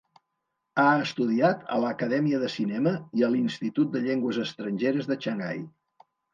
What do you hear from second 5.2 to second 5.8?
Xangai.